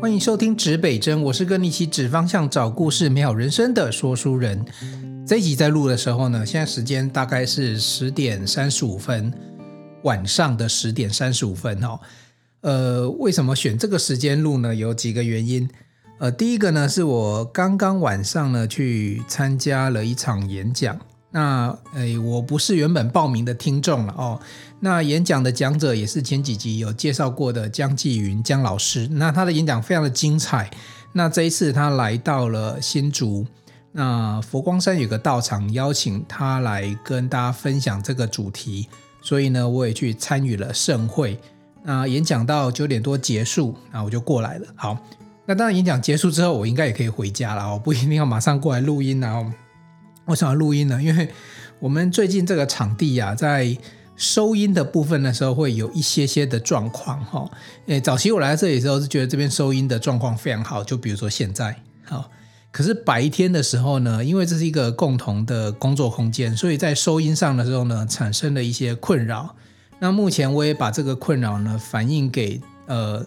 [0.00, 4.64] 欢迎收听指北针，我是跟你一起指方向、找故事、美好人生的说书人。
[5.26, 9.32] 这一集在录的时候呢，现在时间大概是十点三十五分，
[10.04, 11.98] 晚上的十点三十五分哦。
[12.60, 14.72] 呃，为什么选这个时间录呢？
[14.72, 15.68] 有几个原因。
[16.20, 20.96] 呃，第一个呢，是我刚刚晚上呢去参加了一场演讲。
[21.30, 24.40] 那诶，我不是原本报名的听众了哦。
[24.80, 29.06] 那演讲的讲者也是前几集有介绍过的江继云江老师。
[29.08, 30.70] 那他的演讲非常的精彩。
[31.12, 33.46] 那这一次他来到了新竹，
[33.92, 38.88] 那佛光山有个道场邀请他来跟大家分享这个主题，
[39.20, 41.38] 所以呢，我也去参与了盛会。
[41.82, 44.66] 那演讲到九点多结束，那我就过来了。
[44.76, 44.96] 好，
[45.46, 49.44] 那当然演讲结束之后，我应该也可以回家了哦，不一定要马上过来录音啊。
[50.28, 51.02] 为什么要录音呢？
[51.02, 51.28] 因为
[51.78, 53.76] 我们最近这个场地呀、在
[54.14, 57.50] 收音的部分的时候会有一些些的状况哈。
[57.86, 61.74] 诶，早期我来这里的时候是觉得这边收音的状况非常好，就比如说现在。
[62.04, 62.30] 好，
[62.70, 69.54] 可是白天的时候呢，因为这是一个共同的工作空间，所以在收音上的时候呢，产生了一些困扰。
[70.00, 73.24] 那目前我也把这个困扰呢反映给呃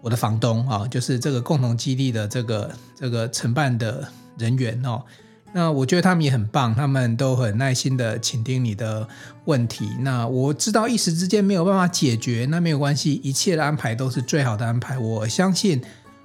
[0.00, 4.06] 我的房东啊，就是这个共同基地的这个这个承办的
[4.38, 5.02] 人员哦。
[5.56, 9.06] 那我觉得他们也很棒，他们都很耐心的倾听你的
[9.44, 9.88] 问题。
[10.00, 14.98] 那我知道一时之间没有办法解决，那没有关系，一切的安排都是最好的安排。
[14.98, 15.80] 我相信，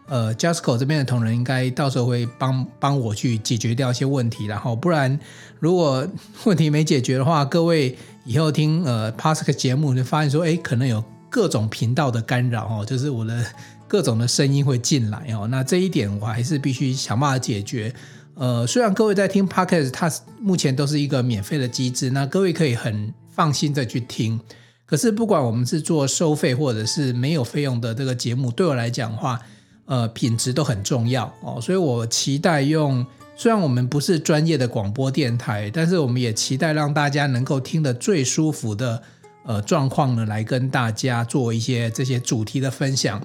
[0.07, 4.47] 呃，Jasco 这边的同仁应该到时候会帮帮我去解决掉一些问题。
[4.47, 5.19] 然后，不然
[5.59, 6.07] 如果
[6.45, 13.45] 问题没解决的话，各位以后听呃 Podcast 节目就发现说，哎，可能有各种频道的干扰哦，就是我的
[13.87, 15.47] 各种的声音会进来哦。
[15.51, 17.93] 那这一点我还是必须想办法解决。
[18.39, 20.09] 呃，虽然各位在听 Podcast，它
[20.39, 24.39] 目前都是一个免费的机制，那各位可以很放心的去听。
[24.85, 29.37] 可是不管我们是做收费或者是没有费用的这个节目，对我来讲的话，
[29.83, 31.59] 呃，品质都很重要哦。
[31.61, 39.03] 所以我期待用，虽然我们不是专业的广播电台，但是我们也期待让大家能够听得最舒服的
[39.43, 43.21] 呃状况呢，来跟大家做一些这些主题的分享。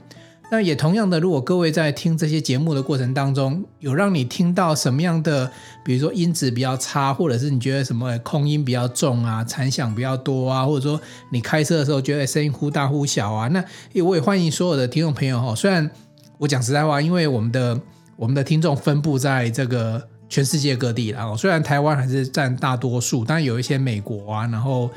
[0.51, 5.51] 那也同样的，如果各位在听这些节目的过程当中，有让你听到什么样的，
[5.85, 11.01] 比如说音质比较差，或者是你觉得什么空音比较重啊，残响比较多啊，或者说
[11.31, 13.65] 你开车的时候觉得声音忽大忽小啊，那
[14.05, 15.55] 我也欢迎所有的听众朋友哈。
[15.57, 15.91] 虽然
[16.39, 17.81] 我讲实在话，因为我们的
[18.15, 24.89] 我们的听众分布在这个全世界各地，然后虽然台湾还是占大多数，但有一些美国啊，然后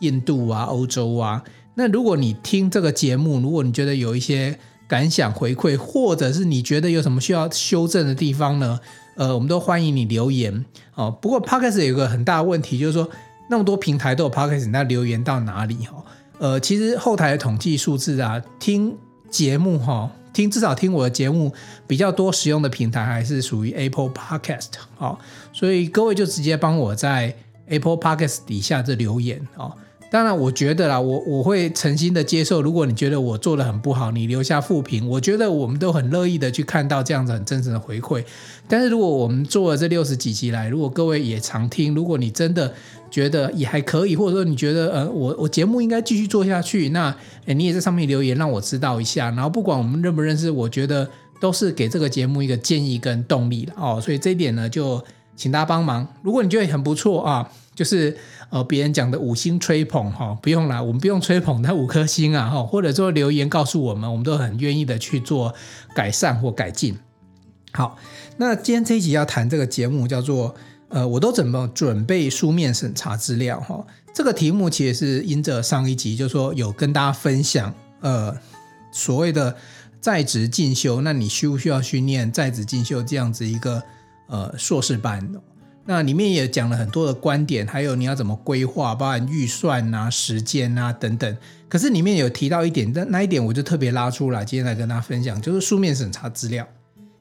[0.00, 1.40] 印度啊、欧洲啊，
[1.74, 4.58] 那如果你听这个节目，如果你觉得有一些
[4.94, 8.78] 感想回馈，或者是你觉得有什么需要修正的地方呢？
[9.16, 11.10] 呃，我们都欢迎你留言哦。
[11.10, 13.10] 不过 Podcast 有一个很大的问题，就是说
[13.50, 15.74] 那么多平台都有 Podcast，那留言到哪里？
[15.86, 16.04] 哈，
[16.38, 18.96] 呃，其实后台的统计数字啊，听
[19.28, 21.52] 节目哈，听至少听我的节目
[21.88, 25.18] 比较多使用的平台还是属于 Apple Podcast 哦。
[25.52, 27.34] 所以各位就直接帮我在
[27.66, 29.72] Apple Podcast 底下这留言哦。
[30.14, 32.62] 当然，我觉得啦，我我会诚心的接受。
[32.62, 38.24] 如果你觉得我做的很不好，你留下负评，我觉得我们都很乐意的去看到这样子很真诚的回馈。
[38.68, 42.72] 但是，如果我们做了这六十几集来，如果各位也常听，如果你真的
[43.10, 47.12] 觉得也还可以，或者说你觉得呃，我我节目应该继续做下去，那
[47.46, 49.30] 诶你也在上面留言让我知道一下。
[49.32, 51.10] 然后，不管我们认不认识，我觉得
[51.40, 54.00] 都是给这个节目一个建议跟动力的哦。
[54.00, 55.02] 所以这一点呢，就
[55.34, 56.06] 请大家帮忙。
[56.22, 57.50] 如果你觉得很不错啊。
[57.74, 58.16] 就是
[58.50, 65.52] 呃，别人讲的五星吹捧哈，不用啦，我们不用吹捧 那五颗星啊哈，或者说留言告诉我们，我们都很愿意的去做
[65.94, 66.96] 改善或改进。
[67.72, 67.98] 好，
[68.36, 70.54] 那今天这一集要谈这个节目叫做
[70.88, 73.84] 呃，我都怎么准备书面审查资料哈？
[74.14, 78.32] 这个题目其实是因着上一集，就是说有跟大家分享呃
[78.92, 79.56] 所谓的
[80.00, 83.82] 在职进修，那你需不需要去念在职进修这样子一个
[84.28, 85.28] 呃硕士班？
[85.86, 91.36] 那里面也讲了很多的观点，还有你要怎么规划，包含预算啊、时间啊等等。
[91.68, 96.66] 可是里面有提到一点，那那一点我就特别拉出来，今天来跟大家分享，就是书面审查资料。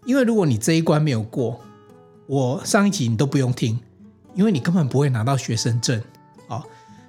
[0.06, 1.60] 因为如果你这一关没有过，
[2.25, 3.77] 我上一集你都不用听，
[4.33, 6.01] 因为你根本不会拿到学生证
[6.48, 6.63] 啊。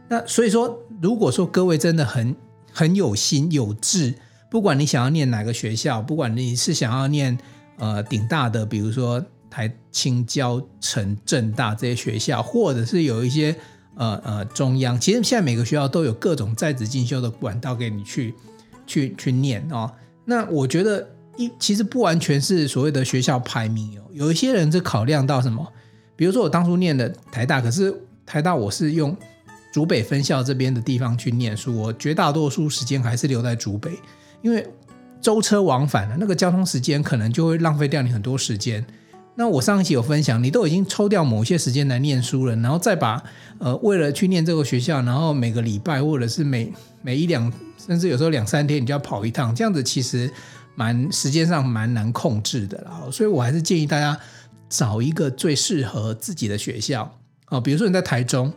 [0.09, 2.35] 那所以说，如果说各位真的很
[2.73, 4.13] 很有心有志，
[4.51, 7.39] 不管你想要念哪个学校，不管你是想要念
[7.79, 9.25] 呃顶大的，比如说。
[9.55, 13.55] 台青交城政大这些学校，或者是有一些
[13.95, 18.35] 呃呃中央，其实现在每个学校都有各种在职进修的管道给你去
[18.85, 19.89] 去去念哦。
[20.25, 25.65] 那我觉得一其实不完全是所谓的学校排名哦，有一些人是考量到什么？
[26.17, 27.95] 比如说我当初念的台大，可是
[28.27, 29.17] 台大我是用
[29.73, 33.93] 竹北分校这边的地方去念书，我绝大多数时间还是留在竹北，
[34.43, 34.67] 因为
[35.21, 38.85] 舟车往返的那个交通时间，可能就会浪费掉你很多时间。
[39.37, 43.21] 那我上一期有分享，你都已经抽掉某些时间来念书了，然后再把
[43.59, 46.73] 呃为了去念这个学校，然后每个礼拜或者是每
[47.03, 50.31] 每一两，甚至有时候两三天，你就要跑一趟，这样子其实
[50.77, 53.01] 蛮时间上蛮难控制的啦。
[53.11, 54.17] 所以我还是建议大家
[54.69, 57.13] 找一个最适合自己的学校
[57.47, 58.53] 啊，比如说你在台中，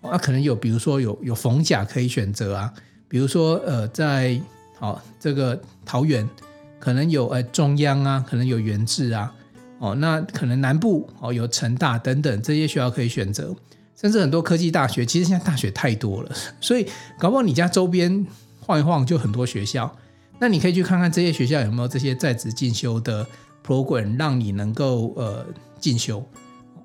[0.00, 2.72] 那可能有，比如说有有逢甲可以选择啊，
[3.06, 4.40] 比如说呃在
[4.78, 6.26] 好这个桃园
[6.80, 9.30] 可能有呃中央啊，可能有元智啊。
[9.82, 13.52] 哦，那可能南部哦有成大等等这些学校可以选择，
[13.96, 16.30] 甚至很多科技大学，其实现在大学太多了，
[16.60, 16.86] 所以
[17.18, 18.24] 搞不好你家周边
[18.60, 19.92] 晃一晃就很多学校，
[20.38, 23.26] 那你可以去看看这些学校有没有这些在职进修的
[23.66, 25.44] program，让你能够呃
[25.80, 26.24] 进修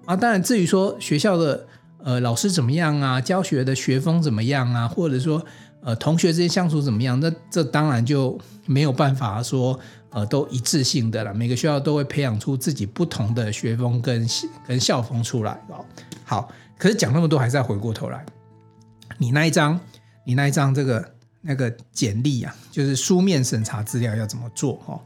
[0.05, 0.15] 啊。
[0.15, 1.67] 当然，至于说学校的
[2.03, 5.45] 呃老师怎么样啊，教学的学风怎么样啊，或者说
[5.83, 9.79] 呃同学之间相处怎么样，那这当然就没有办法说。
[10.09, 14.25] 呃，都一致性的了，每个学校都会培养出自己不同的学风跟
[14.65, 15.83] 跟校风出来哦。
[16.24, 18.25] 好，可是讲那么多，还是要回过头来，
[19.18, 19.80] 你那一张，
[20.25, 25.01] 你那一张这个那个简历啊，就是书面审查资料要怎么做哦？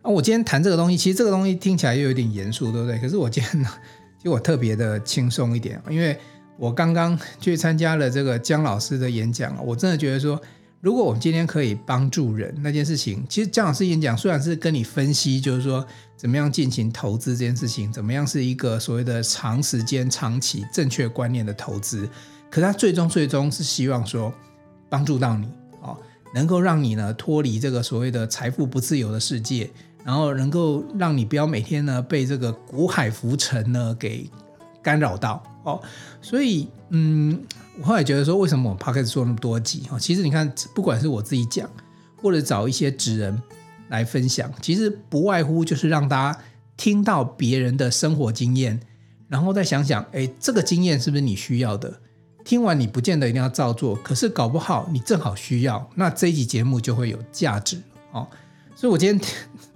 [0.00, 2.98] 啊，我今天谈这个东西，其实这个东西听起来又有点严肃，对不对？
[2.98, 3.68] 可是我今天呢，
[4.24, 6.18] 就我特别的轻松一点，因为
[6.56, 10.40] 我刚刚去参加了这个姜老师的演讲，我真的觉得说。
[10.86, 15.84] 如果我们今天可以帮助人那件事情，其实姜老师演讲虽然是跟你分析，就是说
[16.16, 22.08] 怎么样进行投资这件事情，怎么样是一个所谓的长时间、长期正确观念的投资，
[22.48, 24.32] 可他最终最终是希望说
[24.88, 25.48] 帮助到你
[25.80, 25.98] 哦，
[26.32, 29.68] 能够让你呢脱离这个所谓的财富不自由的世界，
[30.04, 34.30] 然后能够让你不要每天呢被这个股海浮沉呢给
[34.80, 35.82] 干扰到哦，
[36.22, 37.42] 所以嗯。
[37.78, 39.82] 我后来觉得说，为什么我 Podcast 做那么多集？
[39.90, 41.68] 哈，其实你看，不管是我自己讲，
[42.16, 43.42] 或者找一些职人
[43.90, 46.38] 来分享，其实不外乎就是让大家
[46.76, 48.80] 听到别人的生活经验，
[49.28, 52.00] 然后再想想，哎，这个经验是不是你需要的？
[52.44, 57.76] 听完你不见得一定要照做，可是搞不好你正好需要，那这一集节目就会有价值
[58.12, 58.26] 哦。
[58.74, 59.18] 所以我今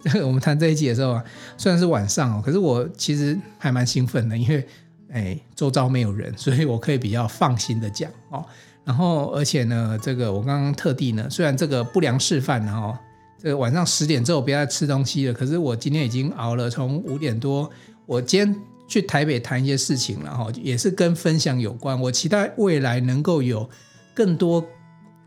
[0.04, 1.24] 天 我们谈这一集的时候啊，
[1.58, 4.66] 虽然是晚上哦，可是我其实还蛮兴奋的，因为。
[5.12, 8.44] 哎，周遭没有人， 所以我可以比较放心的讲哦。
[8.84, 12.96] 然后，而且呢，这个我刚刚特地呢，虽然这个不良示范，然后
[13.38, 17.70] 这个晚上十点之后不要再吃东西了，可是我今天已经熬了，从五点多，
[18.06, 18.56] 我今天
[18.88, 22.00] 去台北谈一些事情，然后也是跟分享有关。
[22.00, 23.68] 我期待未来能够有
[24.14, 24.64] 更多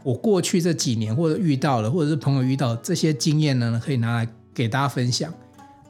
[0.03, 5.33] 我过去这几年或者遇到了，或者是朋友遇到这些经验呢，可以拿来给大家分享。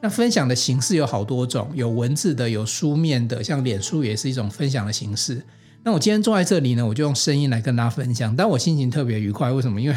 [0.04, 5.42] 那分享的形式有好多种，有文字的，有书面的，像脸书也是一种分享的形式。
[5.82, 9.50] 那我今天坐在这里呢，我就用声音来跟大家分享，但我心情特别愉快。
[9.50, 9.80] 为什么？
[9.80, 9.96] 因为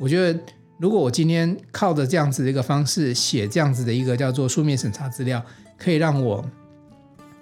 [0.00, 0.40] 我觉得，
[0.78, 5.40] 如果我今天靠着这样子的一个方式写这样子的一个叫做书面审查资料，
[5.78, 6.44] 可以让我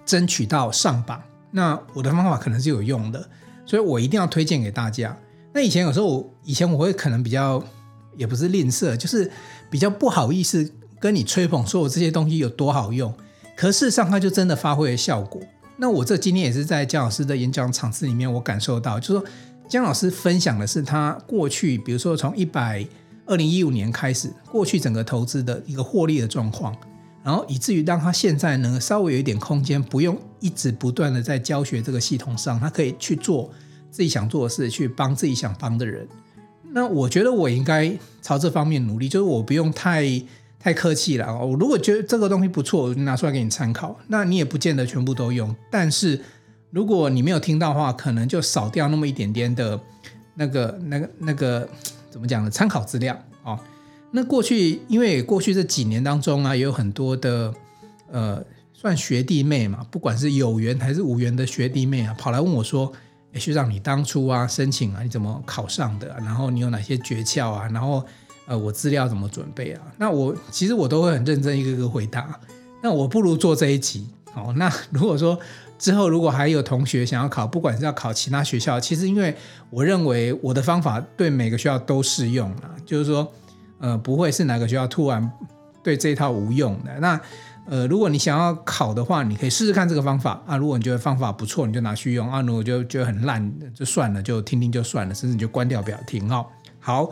[0.04, 1.22] 争取到上榜，
[1.52, 3.26] 那我的方法可能是有用的，
[3.64, 5.16] 所以我一定要推荐给大家。
[5.54, 7.64] 那以前有时候我，以前我会可能比较，
[8.18, 9.30] 也不是吝啬，就是
[9.70, 10.70] 比较不好意思。
[11.04, 13.12] 跟你吹捧说我这些东西有多好用，
[13.54, 15.38] 可事实上它就真的发挥了效果。
[15.76, 19.24] 那我这今天也是在姜老师的演讲场次里面，我感受到，就是说
[19.68, 22.82] 姜老师分享的是他过去，比如说从一百
[23.26, 26.74] 二零一五年开始，过去整个投资的一个获利的状况，
[27.22, 33.50] 然后以至于让他现在能稍微有一点空间，不用一直不断的在教学这个系统上，他可以去做
[33.90, 36.08] 自己想做的事，去帮自己想帮的人。
[36.72, 40.10] 那我觉得我应该朝这方面努力，就是我不用太。
[40.64, 43.94] 太客气了，我如果觉得这个东西不错，我就拿出来给你参考。
[44.06, 46.18] 那你也不见得全部都用，但是
[46.70, 49.78] 如果你没有听到的话，可能就少掉那么一点点的
[50.36, 51.68] 那个、那个、那个
[52.10, 52.48] 怎么讲呢？
[52.48, 53.60] 参考资料哦。
[54.10, 57.52] 那过去因为过去这几年当中啊，也有很多的
[58.10, 58.42] 呃，
[58.72, 62.90] 算学弟妹嘛，不管是有缘还是无缘的学弟妹啊，跑来问我说：“，
[63.36, 66.16] 学长，你当初啊申请啊，你怎么考上的？
[66.20, 68.02] 然后你有哪些诀窍啊？”然后。
[68.46, 69.82] 呃，我资料怎么准备啊？
[69.96, 72.38] 那我其实我都会很认真一个个回答。
[72.82, 74.06] 那我不如做这一集。
[74.32, 75.38] 好，那 如果说
[75.78, 79.34] 之后如果还有同学想要考，不管是要考其他学校，其实因为
[79.70, 83.32] 我认为我的方法对每个学校都适用啊，就是说，
[83.78, 85.30] 呃，不会是哪个学校突然
[85.82, 86.92] 对这一套无用的。
[87.00, 87.18] 那
[87.66, 90.56] 呃，如果你想要考的话，你可以试试看这个方法啊。
[90.56, 92.42] 如果你觉得方法不错，你就拿去用啊。
[92.42, 96.44] 如果就觉得很烂，就算了，就听听就算了，甚至你就关掉不要听哦。
[96.78, 97.08] 好。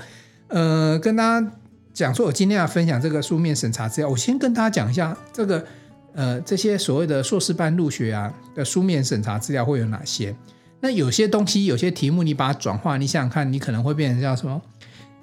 [0.53, 1.53] 呃，跟大家
[1.95, 4.11] 讲说，我今天要分享这个书面审查资料。
[4.11, 5.65] 我先跟大家讲一下这个，
[6.13, 10.37] 呃，这些所谓的硕士班入学啊的书面审查资料会有哪些？
[10.81, 14.61] 那有些东西，有些题目，你把它转化，你想想看，你可能会变成叫什么？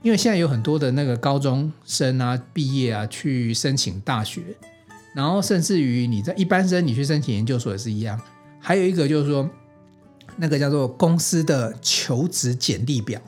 [0.01, 4.41] 因为现在有很多的那个高中生啊，毕业啊去申请大学，
[5.13, 8.19] 然后甚至于你在一般生你去申请研究所也是一样。
[8.59, 9.47] 还有一个就是说，
[10.37, 13.21] 那个叫做公司的求职简历表，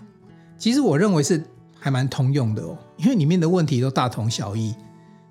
[0.57, 1.43] 其实我认为是
[1.83, 4.73] 还蛮通用的哦，因为里面的问题都大同小异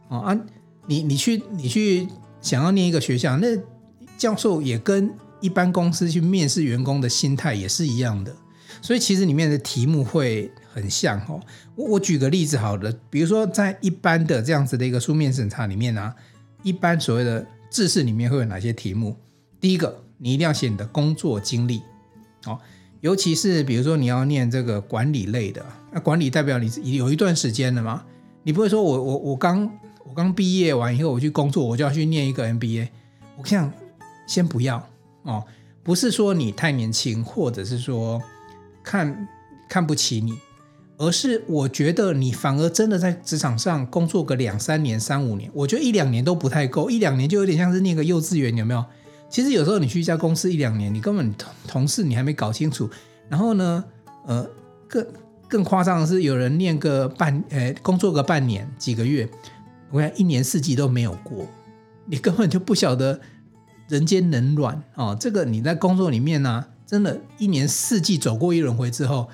[0.09, 0.39] 哦啊，
[0.87, 2.09] 你你去你去
[2.41, 3.47] 想要念一个学校，那
[4.19, 5.09] 教授也跟
[5.41, 8.35] 一般公司去面试员工的心态也是一样的，
[8.83, 11.41] 所以其实里面的题目会很像哦。
[11.77, 16.13] 我我举个例子好了，比如说在一般的这样子的一个书面审查里面啊，
[16.65, 19.17] 一般所谓的制式里面会有哪些题目？
[19.61, 21.81] 第一个，你一定要写你的工作经历，
[22.47, 22.59] 哦，
[23.01, 28.05] 尤其是比如说你要念这个管理类的，那管理代表你有一段时间了嘛，
[28.43, 29.71] 你不会说我我我刚
[30.05, 32.89] 我刚毕业完以后我去工作，我就要去念一个 MBA，
[33.37, 33.73] 我想
[34.27, 34.85] 先不要。
[35.23, 35.45] 哦，
[35.83, 38.21] 不是说你太年轻，或者是说
[38.83, 39.29] 看
[39.69, 40.39] 看不起你，
[40.97, 48.85] 而是我觉得你反而真的在职场上工作个两三年、三五年，我觉得一两年都不太够，一两年就有点像是念个幼稚园，有没有？
[49.29, 52.89] 其实有时候你去一家公司一两年，你根本同同事你还没搞清楚，
[53.29, 53.85] 然后呢，
[54.27, 54.49] 呃，
[54.89, 55.07] 更
[55.51, 59.29] 更夸张的是，有人念个半，呃，工作个半年、几个月，
[59.91, 61.47] 我看一年四季都没有过，
[62.07, 63.21] 你根本就不晓得。
[63.89, 69.29] 人间冷暖哦，这个你在工作里面呢、真的，一年四季走过一轮回之后，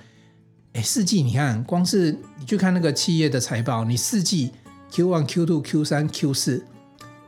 [0.73, 4.53] 哎，四季你看，光是你去看那个企业的财报，你四季
[4.91, 6.65] Q one、Q two、Q 三、Q 四，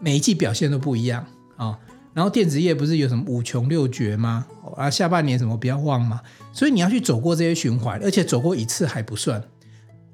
[0.01, 1.21] 每一季表现都不一样
[1.57, 1.79] 啊、哦。
[2.19, 4.45] 然后电子业不是有什么五穷六绝吗？
[4.77, 6.21] 啊，下半年什么比较旺吗？
[6.53, 9.41] 所以你要去走过这些循环，而且走过一次还不算。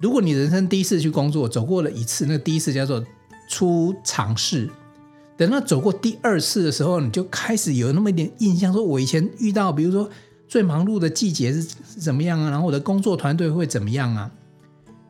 [0.00, 3.02] 如果你人生第一次去工作，走过了一次，那第一次叫做
[3.48, 4.68] 初尝试。
[5.38, 10.06] 等到走过第二次的时候，你就开始有那么一点印象，说我以前遇到，比如说
[10.46, 12.50] 最忙碌的季节是是怎么样啊？
[12.50, 14.30] 然后我的工作团队会怎么样啊？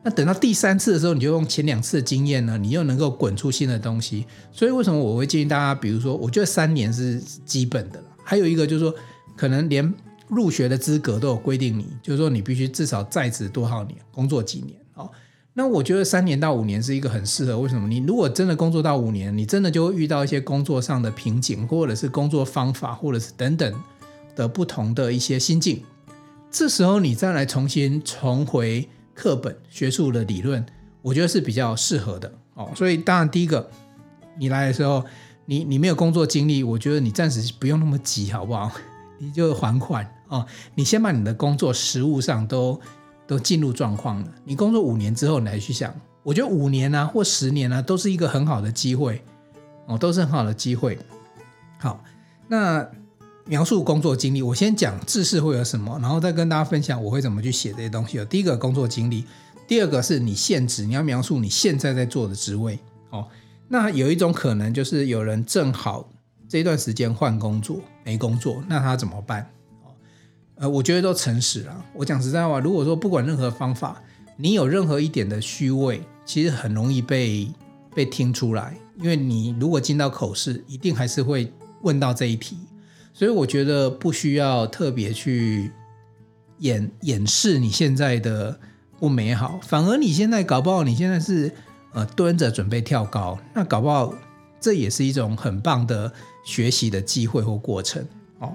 [0.05, 4.23] 那等到第三次的时候，你就用前两次的经验呢，你又能够滚出新的东西。
[4.51, 8.05] 所以为什么我会建议大家，比如说，我觉得三年是基本的了。
[8.23, 8.93] 还有一个就是说，
[9.35, 9.91] 可能连
[10.27, 15.09] 入学的资格都有规定你，就是说你必须至少在职多少年，工作几年哦。
[15.55, 17.59] 那我觉得三年到五年是一个很适合。
[17.59, 17.87] 为什么？
[17.87, 23.73] 你如果真的工作到五年，你真的就会遇到一些工作上的瓶颈，或者是工作方法，或者是等等
[24.35, 25.81] 的不同的一些心境。
[26.51, 30.63] 这时候你再来重新重回课本学术的理论，
[31.01, 32.71] 我觉得是比较适合的哦。
[32.75, 33.67] 所以当然第一个，
[34.37, 35.03] 你来的时候，
[35.45, 38.71] 你你没有工作经历，我觉得你暂时不用那么急，好不好？
[39.17, 40.45] 你就缓缓哦，
[40.75, 42.79] 你先把你的工作实务上都。
[43.27, 44.27] 都进入状况了。
[44.43, 45.91] 你工作五年之后，你来去想，
[46.21, 49.19] 我觉得五年啊或十年啊，都是一个很好的机会
[49.87, 50.95] 哦，都是很好的机会。
[51.79, 52.03] 好，
[52.47, 52.87] 那
[53.47, 58.17] 描述工作经历，我先讲制式会有什么，然后再跟大家分享我会怎么去写这些东西。
[58.17, 59.23] 有第一个工作经历，
[59.67, 62.79] 第二个是你现职，你要描述你现在在做的职位。
[63.11, 63.27] 哦，
[63.67, 66.09] 那有一种可能就是有人正好
[66.49, 69.43] 这段时间换工作没工作，那他怎么办？
[69.83, 69.93] 哦
[70.55, 71.85] 呃，我觉得都诚实了。
[71.93, 74.01] 我讲实在话，如果说不管任何方法，
[74.37, 77.47] 你有任何一点的虚伪，其实很容易被
[77.93, 78.75] 被听出来。
[78.97, 82.57] 因为你如果进到口试，一定还是会问到这一题。
[83.15, 85.71] 所以我觉得不需要特别去
[86.59, 88.59] 掩掩饰你现在的
[88.99, 91.49] 不美好，反而你现在搞不好你现在是
[91.93, 94.13] 呃蹲着准备跳高，那搞不好
[94.59, 96.11] 这也是一种很棒的
[96.45, 98.05] 学习的机会或过程
[98.39, 98.53] 哦。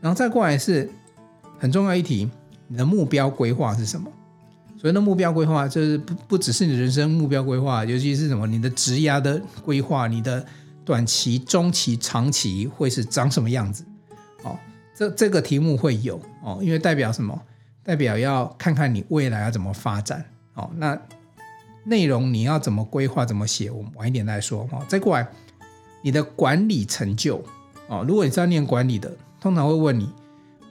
[0.00, 0.90] 然后再过来是。
[1.60, 2.30] 很重要一题，
[2.68, 4.08] 你的目标规划是什么？
[4.76, 8.46] 所谓的目标规划，就是不不只是你人生目标规划，尤其是什么？
[8.46, 10.46] 你的职涯的规划，你的
[10.84, 13.84] 短期、中期、长期会是长什么样子？
[14.42, 14.58] 哦，
[14.94, 17.40] 这这个题目会有哦，因为代表什么？
[17.82, 20.70] 代表要看看你未来要怎么发展哦。
[20.76, 21.00] 那
[21.84, 23.70] 内容你要怎么规划、怎么写？
[23.70, 24.84] 我们晚一点再说哦。
[24.86, 25.26] 再过来，
[26.02, 27.42] 你的管理成就
[27.88, 30.12] 哦，如果你是要念管理的，通常会问你。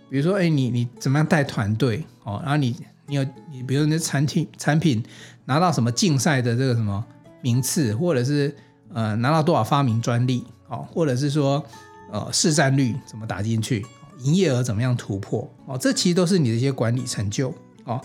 [0.10, 2.40] 比如说，哎，你你怎么样带团队哦？
[2.44, 2.76] 然后你
[3.08, 5.04] 你有你，比如说你的产品产品
[5.46, 7.04] 拿到什么竞赛的这个什么
[7.42, 8.56] 名次，或者是
[8.94, 11.62] 呃拿到多少发明专利哦，或者是说
[12.12, 13.86] 呃市占率怎么打进去，
[14.24, 15.78] 营业额怎么样突破哦？
[15.78, 17.54] 这其实都是你的一些管理成就
[17.86, 18.02] 哦。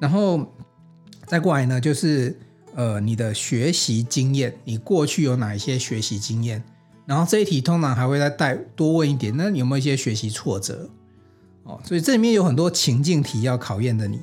[0.00, 0.46] 然后
[1.26, 2.38] 再过来呢，就是
[2.74, 6.62] 呃你的学习经验，你过去有哪一些学习经验？
[7.06, 10.88] 然后这一题通常还会再带多问一点，那你有没有一些学习挫折？
[11.64, 14.20] 哦，所以这里面有很多情境题要考验的你，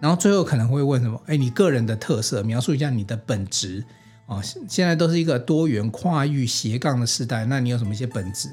[0.00, 1.20] 然后最后可能会问什么？
[1.26, 3.84] 哎，你个人的特色，描述一下你的本质。
[4.26, 8.48] 哦，现在都是一个多元跨域斜杠的时代，那你有什么一些本质？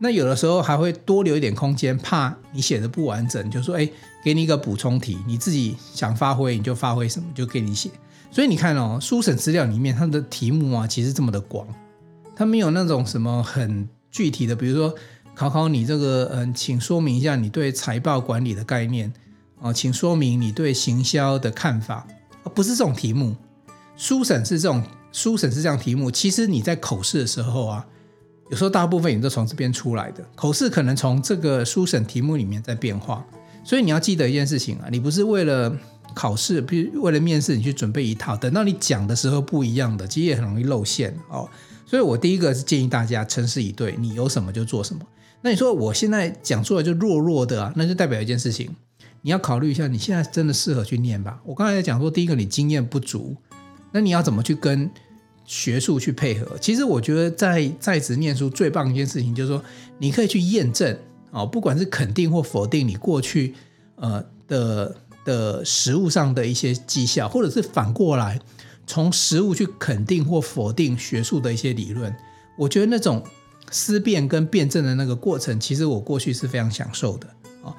[0.00, 3.88] 那有的时候还会多留一点空间，怕你写的不完整，就说哎，
[4.22, 7.90] 给你一个补充题，你自己想发挥你就发挥什么，就给你写。
[8.30, 11.66] 所以你看哦，书审资料里面它的题目啊，其实这么的广，
[12.36, 14.94] 它没有那种什么很具体的，比如说
[15.34, 19.12] 考考你这个，嗯，请说明一下你对财报管理的概念
[19.60, 22.06] 啊，请说明你对行销的看法，
[22.54, 23.34] 不是这种题目。
[23.96, 26.08] 书审是这种，书审是这样题目。
[26.08, 27.84] 其实你在口试的时候啊。
[28.50, 33.24] 有时候大部分也都从这边出来的，口试可能从这个书审题目里面在变化，
[33.62, 35.70] 所以你要记得一件事情啊，你不是为了
[36.14, 41.48] 考试，比如为了面试，你去准备一套，等到你讲的时候不一样的，其实也很容易露馅哦。
[41.84, 45.02] 所以我第一个是建议大家诚实以对，你有什么就做什么。
[45.42, 48.74] 那你说我现在讲出来就弱弱的啊，那就代表一件事情，
[49.20, 51.38] 你要考虑一下，你现在真的适合去念吧？
[51.44, 53.36] 我刚才在讲说，第一个你经验不足，
[53.92, 54.90] 那你要怎么去跟？
[55.50, 59.64] 学术去配合，其实我觉得在在职念书最棒一件事情就是说，
[59.96, 60.94] 你可以去验证
[61.30, 63.54] 哦，不管是肯定或否定你过去
[63.96, 68.38] 呃的的实务上的一些绩效，或者是反过来
[68.86, 72.14] 从实务去肯定或否定学术的一些理论。
[72.58, 73.24] 我觉得那种
[73.70, 77.26] 思辨跟辩证的那个过程，其实我过去是非常享受的
[77.62, 77.74] 哦。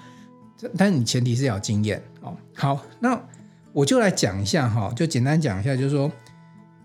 [0.75, 2.35] 但你前提是要有经验哦。
[2.55, 3.21] 好，那
[3.73, 6.11] 我就来讲一下哈，就简单讲一下，就是说。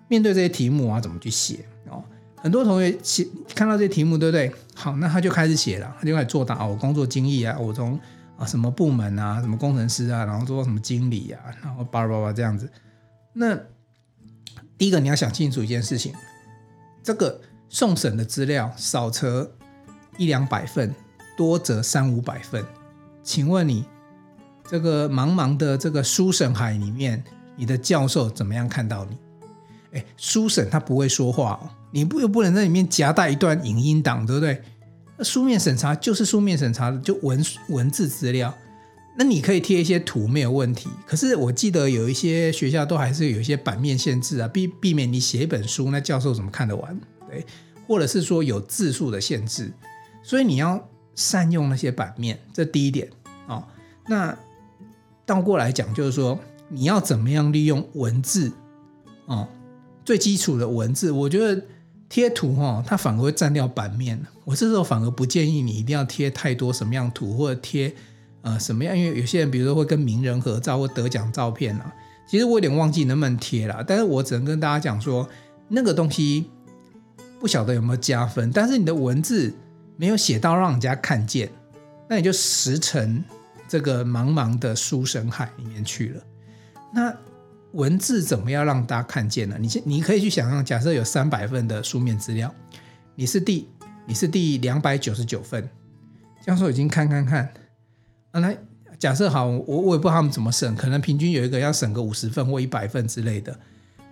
[0.08, 2.02] 面对这些题目啊，怎么去写哦？
[2.37, 4.52] 很多同学写看到这些题目，对不对？
[4.75, 6.66] 好，那他就开始写了，他就开始作答。
[6.66, 7.99] 我工作经历啊，我从
[8.37, 12.70] 啊什么部门啊，什么工程师啊，然后做什么经理啊，然后巴拉巴拉这样子。
[13.32, 13.58] 那
[14.76, 16.12] 第一个你要想清楚一件事情：
[17.02, 19.50] 这个送审的资料少则
[20.18, 20.94] 一两百份，
[21.37, 22.62] 多则三五百份。
[23.23, 23.87] 请问你
[24.68, 27.25] 这个茫茫的这个书审海里面，
[27.56, 29.16] 你的教授怎么样看到你？
[29.94, 34.60] 哎，书审他不会说话哦，你不又不能在里面夹带一段影音档，对不对？
[35.16, 38.52] 那书面审查就是书面审查，就文文字资料。
[39.16, 47.00] 那你可以贴一些图没有问题，可是我记得有一些学校都还是有一些版面限制啊，避避免你写一本书，那教授怎么看得完？
[47.30, 47.46] 对，
[47.86, 49.72] 或者是说有字数的限制，
[50.24, 53.09] 所以你要善用那些版面，这第一点
[53.46, 53.62] 哦。
[54.09, 54.37] 那
[55.24, 56.37] 倒过来讲，就是说
[56.68, 58.50] 你要怎么样利用文字
[59.26, 59.46] 哦。
[60.04, 61.62] 最基础的文字，我觉得
[62.08, 64.20] 贴图哈，它反而会占掉版面。
[64.44, 67.94] 我这时候反而不建议你一定要贴太多什么样图，或者贴
[68.42, 71.92] 呃什么样，因为有些人比如说会跟名人合照或得奖照片啊。
[72.28, 75.26] 其实我有点忘记能不能贴了，但是我只能跟大家讲说，
[75.68, 76.50] 那个东西
[77.40, 78.50] 不晓得有没有加分。
[78.52, 79.54] 但是你的文字
[79.96, 81.50] 没有写到让人家看见，
[82.08, 83.24] 那你就石沉
[83.66, 86.22] 这个茫茫的书生海里面去了。
[86.92, 87.14] 那。
[87.74, 89.56] 文字怎么样让大家看见呢？
[89.60, 92.52] 你先，你可以去想象，假设有三百份的书面资料，
[93.16, 93.68] 你是第
[94.06, 95.68] 你是第两百九十九份，
[96.44, 97.52] 教授已经看看看，
[98.30, 98.56] 啊，来
[98.98, 103.58] 假设好，我我也不知道他们怎么审，可能平均有一个要审个五十份或一百份之类的。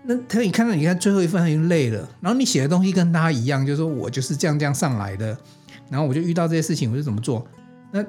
[0.04, 5.38] 那他你看到你看最后一份他已经累了，然后你写的东西跟大家一样，就是说我就是这样这样上来的，
[5.88, 7.46] 然后我就遇到这些事情，我就怎么做？
[7.92, 8.04] 那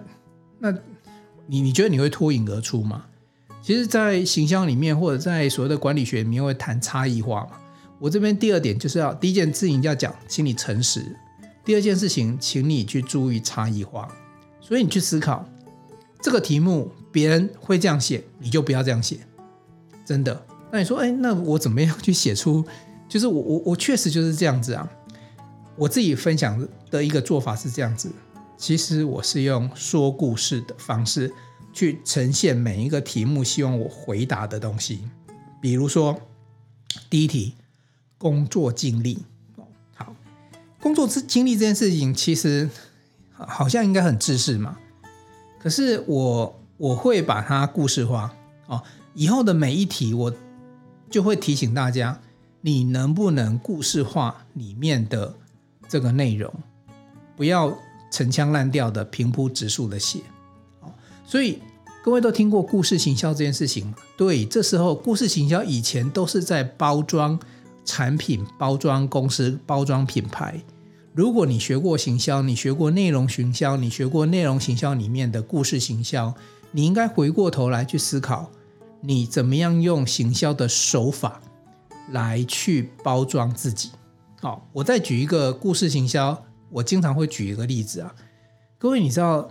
[0.58, 0.72] 那
[1.46, 3.06] 你你觉得你会脱颖而出吗？
[3.64, 7.52] 其实，在形象里面，或者在所谓的管理学里面，会谈差异化嘛。
[7.98, 11.00] 我这边第二点就是要第一件事情要讲，请你诚实；
[11.64, 14.06] 第二件事情，请你去注意差异化。
[14.60, 15.48] 所以你去思考
[16.22, 19.20] 这个题目，别人会这样写，你就不要这样写。
[20.06, 20.46] 真的？
[20.70, 22.66] 那你说，哎，那我怎么样去写出？
[23.08, 24.86] 就是我我我确实就是这样子啊。
[25.78, 28.12] 我自己分享的一个做法是这样子。
[28.58, 31.32] 其实我是用说故事的方式。
[31.74, 35.02] 去呈现每一个题目，希望我回答的东西。
[35.60, 36.22] 比如说，
[37.10, 37.56] 第一题，
[38.18, 39.18] 工作经历。
[39.96, 40.16] 好，
[40.80, 42.70] 工作之经历这件事情，其实
[43.32, 44.78] 好像应该很制式嘛。
[45.60, 48.34] 可是我我会把它故事化
[48.68, 48.84] 哦。
[49.16, 50.34] 以后的每一题，我
[51.10, 52.20] 就会提醒大家，
[52.62, 55.36] 你能不能故事化里面的
[55.88, 56.54] 这个内容，
[57.36, 57.78] 不要
[58.12, 60.20] 陈腔滥调的平铺直述的写。
[61.26, 61.60] 所以
[62.04, 63.96] 各位都听过故事行销这件事情吗？
[64.18, 67.40] 对，这时候故事行销以前都是在包装
[67.86, 70.62] 产品、包装公司、包装品牌。
[71.14, 76.34] 如果你学过行销，你学过内容行销，你学过内容行销里面的故事行销，
[76.72, 78.50] 你应该回过头来去思考，
[79.02, 81.40] 你怎么样用行销的手法
[82.12, 83.92] 来去包装自己。
[84.42, 88.14] 好，我再举一个故事行销，我经常会举一个例子啊，
[88.78, 89.50] 各位你知道，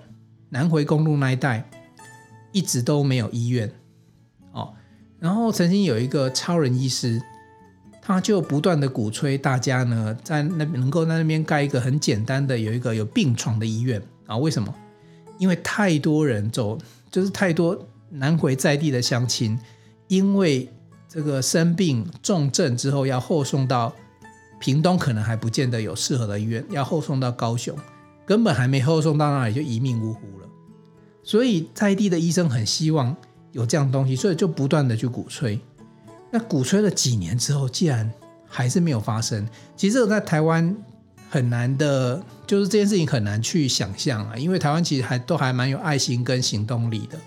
[0.52, 1.66] 南回公路那一带
[2.52, 3.72] 一直都没有医院
[4.52, 4.74] 哦，
[5.18, 7.18] 然后曾经有一个超人医师，
[8.02, 14.36] 他就不断的鼓吹大家呢，在那能够在那边盖一个很简单的有一个有病床的医院啊？
[14.36, 14.74] 为什么？
[15.38, 16.76] 因为太多人走，
[17.10, 19.58] 就是太多南回在地的乡亲，
[20.08, 20.70] 因为
[21.08, 23.90] 这个生病重症之后要后送到
[24.60, 27.74] 屏东，可能还不见得有适合的医院，要后送到高雄，
[28.26, 30.41] 根本还没后送到那里就一命呜呼了。
[31.22, 33.16] 所以在地的医生很希望
[33.52, 35.60] 有这样东西，所以就不断的去鼓吹。
[36.30, 38.10] 那鼓吹了几年之后，既然
[38.46, 40.74] 还是没有发生，其实这个在台湾
[41.30, 47.18] 很难的，就是这件事情很难去想象啊，因为台湾其实还都还蛮有爱心跟行动力的。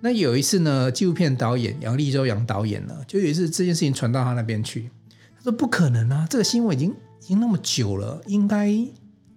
[0.00, 4.90] 那有一次呢，纪录片导演杨立州杨导演呢，就有一次这件事情传到他那边去，
[5.36, 6.90] 他说不可能啊，这个新闻已经
[7.22, 8.72] 已经那么久了，应该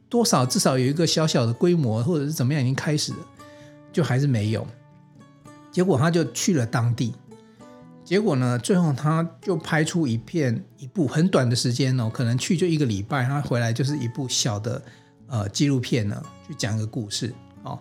[0.10, 3.20] 多少至少有一个小小的规模，或者是怎么样已经开始了，
[3.92, 4.66] 就还是没有。
[5.72, 7.14] 结果他就去了当地。
[8.04, 14.82] 结果呢，最后他就拍出一片一部很短的时间哦，可能去就一个礼拜，他回来就是一部小的
[15.28, 17.32] 呃纪录片呢，就讲一个故事
[17.64, 17.78] 哦。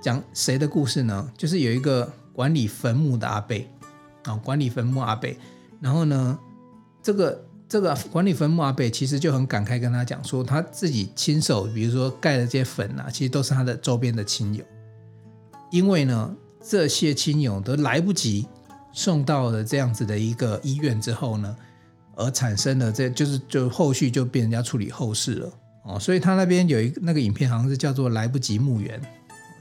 [0.00, 1.30] 讲谁的故事呢？
[1.36, 3.56] 就是有一个管理坟墓的阿伯
[4.26, 5.28] 哦，管理坟墓阿伯。
[5.80, 6.38] 然后呢，
[7.02, 14.64] 这个这个管理坟墓阿伯其实就很感慨跟他讲说，他自己亲手，比如说盖的这些坟啊，其实都是他的周边的亲友，
[15.70, 18.46] 因为呢，这些亲友都来不及。
[18.90, 21.54] 送到了这样子的一个医院之后呢，
[22.16, 25.52] 而产生了这就是就后续就被人家处理后事了
[25.84, 29.00] 哦，所以他那边有一个那个影片好像是叫做来不及墓园，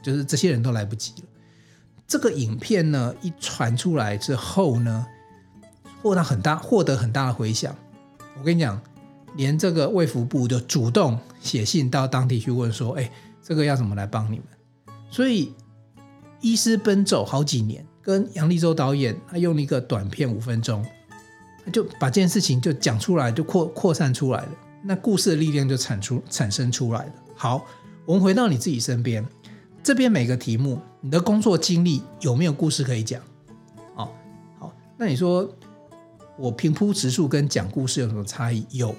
[0.02, 1.28] 就是这些人都来不及了。
[2.08, 5.06] 这个影片呢一传出来之后呢，
[6.02, 7.76] 获得很大获得很大的回响。
[8.40, 8.82] 我跟你讲，
[9.36, 13.12] 连这个卫福部就主动写信到当地去问说，哎，
[13.44, 14.46] 这个要怎么来帮你们？
[15.12, 15.54] 所以
[16.42, 17.86] 医师奔走好几年。
[18.02, 20.82] 跟杨立洲导演，他用了一个短片五分钟，
[21.66, 24.50] 他就把这件事情就讲出来，就扩扩散出来了。
[24.82, 27.12] 那故事的力量就产出产生出来了。
[27.36, 27.66] 好，
[28.06, 29.26] 我们回到你自己身边，
[29.84, 33.22] 这边每个题目，你的工作经历有没有故事可以讲？
[33.96, 34.10] 哦，
[34.58, 35.54] 好，那你说
[36.38, 38.66] 我平铺直述跟讲故事有什么差异？
[38.72, 38.96] 有，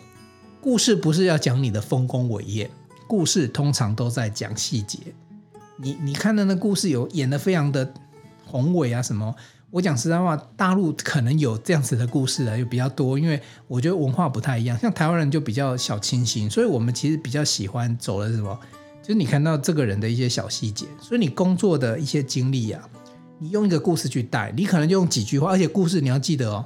[0.60, 2.70] 故事不是要讲你的丰功伟业，
[3.06, 4.98] 故事通常都在讲细节。
[5.78, 7.92] 你你看的那故事有演得非常的。
[8.50, 9.36] 宏伟啊什么？
[9.70, 13.18] 我讲实在话，大陆可能有这样子的故事啊，又比较多。
[13.18, 18.58] 因为我觉得文化不太一样，像台湾人就比较小清新，所以我们其实比较喜欢走的是什么？
[19.02, 20.86] 就是你看到这个人的一些小细节。
[20.98, 22.88] 所以你工作的一些经历啊，
[23.38, 26.64] 你用一个故事去带，你可能就用几句话，而且故事你要记得哦，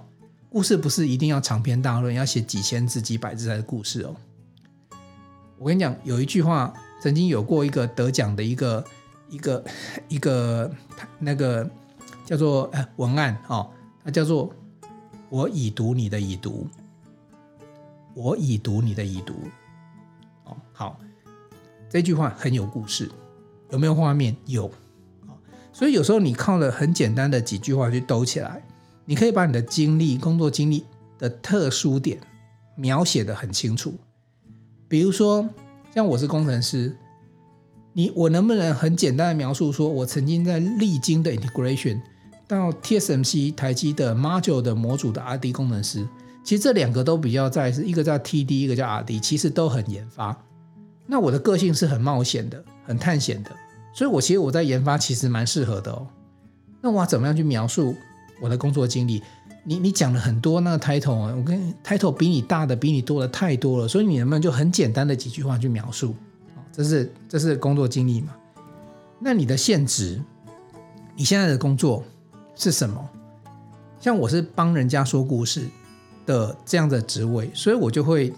[0.48, 4.14] 故事不是一定要长篇大论，要写几千字、几百字才是故事哦。
[5.59, 6.72] 我跟你讲，有一句话
[7.03, 8.85] 曾经有过一个得奖的一个。
[9.33, 9.64] 一个
[10.09, 10.71] 一个
[11.18, 11.68] 那个
[12.27, 13.71] 叫做文案哦，
[14.05, 14.55] 它叫做
[15.31, 16.68] “我已读你的已读”，
[18.12, 19.33] 我已读你的已读
[20.45, 20.55] 哦。
[20.75, 21.01] 好，
[21.88, 23.11] 这句话很有故事，
[23.71, 24.37] 有没有画面？
[24.45, 24.71] 有。
[25.73, 28.62] 所以有时候你靠了很简单的几句话去兜起来，
[29.07, 30.85] 你可以把你的经历、工作经历
[31.18, 32.21] 的特殊点
[32.77, 33.95] 描写的很清楚。
[34.88, 35.49] 比如说，
[35.95, 36.95] 像我是工程师。
[37.94, 42.00] 你我能不能很简单的描述说，我曾经在历经的 integration
[42.48, 46.09] 到 TSMC 台积的 module 的模组的 RD 工程师，
[46.42, 50.37] 其实这两个都比较在是一个叫 TD，一个叫 RD，其实都很研发。
[51.07, 53.50] 那我的个性是很冒险的，很探险的，
[53.94, 56.07] 所以我其实我在研发其实蛮适合的哦。
[56.81, 57.94] 那我要怎么样去描述
[58.40, 59.22] 我的工作经历？
[59.64, 66.14] 你你讲了很多那个 title 啊，我跟 title 比你大的比你多的太多了，所以你能不能就很简单的几句话去描述？
[66.73, 68.35] 这是这是工作经历嘛？
[69.19, 70.21] 那你的现职，
[71.15, 72.03] 你现在的工作
[72.57, 73.09] 是什么？
[74.01, 75.69] 像我是帮人家说故事
[76.27, 78.33] 的这样的职位，所以我就会，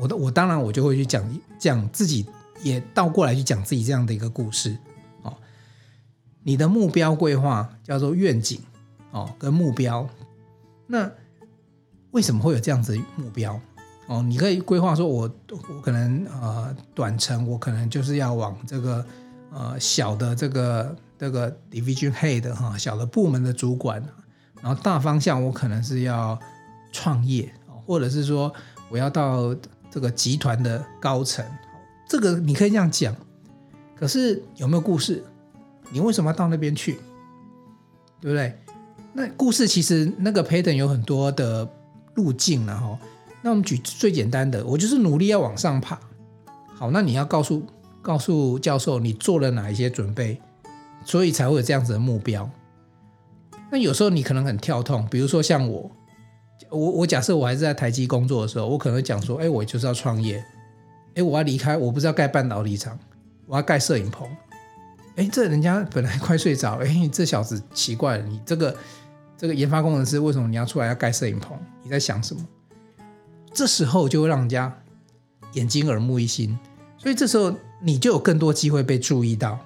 [0.00, 1.22] 我的我当然我就会去讲
[1.58, 2.26] 讲自己，
[2.62, 4.76] 也倒过来去讲自己这样的一个故事
[5.22, 5.32] 哦。
[6.42, 8.60] 你的目标规划叫做愿景
[9.12, 10.08] 哦，跟目标，
[10.88, 11.08] 那
[12.10, 13.60] 为什么会有这样子的目标？
[14.08, 19.04] 哦，你可以规划说我，我可能呃短程，我可能就是要往这个
[19.52, 24.00] 呃小的这个这个 division head 哈，小的部门的主管，
[24.62, 26.38] 然后大方向我可能是要
[26.92, 27.52] 创业，
[27.84, 28.52] 或者是说
[28.88, 29.52] 我要到
[29.90, 31.44] 这个集团的高层，
[32.08, 33.12] 这个你可以这样讲。
[33.96, 35.24] 可是有没有故事？
[35.90, 37.00] 你为什么要到那边去？
[38.20, 38.56] 对不对？
[39.12, 41.68] 那故事其实那个 pattern 有很多的
[42.14, 42.96] 路径，然后。
[43.46, 45.96] 那我们举最简单的，我就是努力要往上爬。
[46.74, 47.62] 好，那你要告诉
[48.02, 50.40] 告诉教授你做了哪一些准备，
[51.04, 52.50] 所以才会有这样子的目标。
[53.70, 55.88] 那有时候你可能很跳痛，比如说像我，
[56.70, 60.44] 我我假设我还是在台积工作的时候，我可能讲说，哎，我就是要创业，
[61.14, 62.98] 哎，我要离开，我不是要盖半导体厂，
[63.46, 64.28] 我要盖摄影棚。
[65.14, 68.76] 哎，这人家本来快睡着，哎，这小子奇怪了，你这个
[69.38, 71.56] 这个研发工程师为什么你要出来要盖摄影棚？
[71.84, 72.44] 你在想什么？
[73.56, 74.72] 这时候就会让人家
[75.54, 76.58] 眼睛耳目一新，
[76.98, 79.58] 所以这时候你就有更多机会被注意到。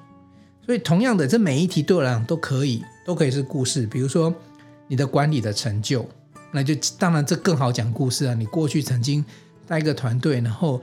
[0.65, 3.87] 所以同样的，这每一题对我来讲都可以，都可以是故事。
[3.89, 4.33] 比如说
[4.87, 6.09] 你的管理的成就，
[6.53, 8.35] 那就当然这更好讲故事啊。
[8.35, 9.25] 你过去曾经
[9.67, 10.81] 带一个团队，然后。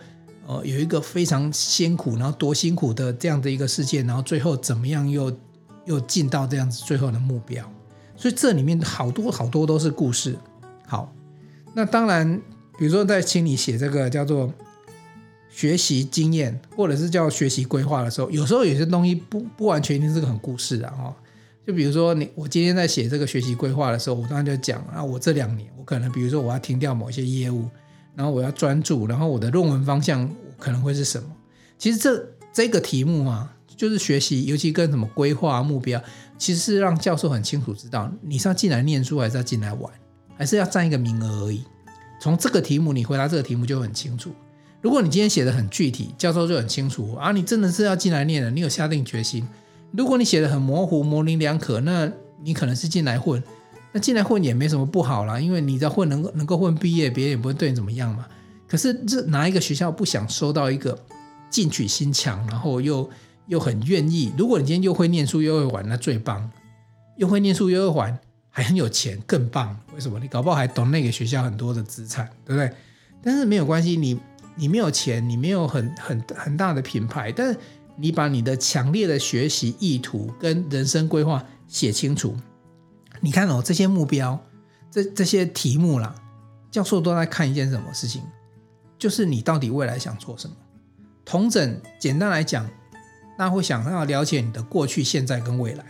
[0.50, 5.30] 呃，有一个非常辛苦，然后多辛苦的这样的一个事件，然后最后怎么样又
[5.84, 7.70] 又进到这样子最后的目标，
[8.16, 10.38] 所以这里面好多好多都是故事。
[10.86, 11.14] 好，
[11.74, 12.42] 那当然，
[12.78, 14.54] 比如说在请你写这个叫做
[15.50, 21.14] 学习经验，或者是叫学习规划的时候，有时候有些东西不不完全一定是个很故事的哦。
[21.66, 27.70] 就比如说你我今天在写这个学习规划的时候，我当然就讲啊，我这两年我可能比如说我要停掉某些业务。
[28.16, 31.30] 然后我要专注，然后我的论文方向可能会是什么？
[31.78, 36.02] 其实这这个题目啊，就是学习，尤其跟什么规划目标，
[36.36, 39.94] 其实是让教授很清楚知道你是要进来念书，还是要进来玩，
[40.36, 41.62] 还是要占一个名额而已。
[42.28, 44.34] 从这个题目你回答这个题目就很清楚。
[44.82, 49.48] 如果你今天写的很具体，教授就很清楚啊，你真的是要进来念的，你有下定决心。
[49.92, 52.12] 如果你写的很模糊、模棱两可，那
[52.44, 53.42] 你可能是进来混。
[53.94, 58.26] 那进来混也没什么不好啦，因为你在混能够能够混毕业，别人也不会对你怎么样嘛。
[58.68, 61.00] 可是这哪一个学校不想收到一个
[61.50, 63.10] 进取心强，然后又
[63.46, 64.34] 又很愿意？
[64.38, 66.52] 如果你今天又会念书又会玩，那最棒。
[67.16, 68.20] 又会念书又会玩，
[68.58, 69.80] 还很有钱，更棒。
[69.94, 70.20] 为什么？
[70.20, 72.74] 你搞不好还懂那个学校很多的资产，对不对？
[73.22, 74.20] 但是没有关系，你
[74.56, 77.60] 你没有钱，你没有很很很大的品牌，但是
[77.98, 82.36] 你把你的强烈的学习意图跟人生规划写清楚。
[83.20, 84.44] 你看哦，这些目标，
[84.90, 86.16] 这这些题目啦，
[86.72, 88.24] 教授都在看一件什么事情，
[88.98, 90.56] 就是你到底未来想做什么。
[91.24, 92.68] 同整简单来讲，
[93.38, 95.86] 那会想要了解你的过去、现在跟未来。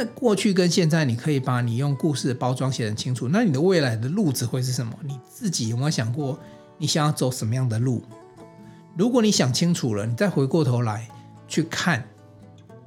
[0.00, 3.28] 那过去跟现在，你可以把你用故事的包装写得很清楚。
[3.28, 4.94] 那你的未来的路子会是什么？
[5.02, 6.38] 你自己有没有想过，
[6.78, 8.02] 你想要走什么样的路？
[8.96, 11.06] 如果你想清楚了，你再回过头来
[11.46, 12.02] 去看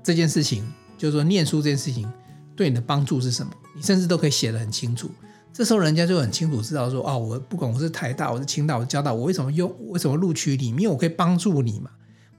[0.02, 2.12] 这件事情，就是说念书这件事情。
[2.56, 3.54] 对你的帮助是什么？
[3.76, 5.12] 你甚至都可以写得很清楚。
[5.54, 9.72] 这时候人家就很清楚知道说，哦，我不管我是台大，我是清大，我是交大，我为什么用？
[9.90, 10.70] 为什么录取你？
[10.70, 11.92] 因为我可以帮助你嘛。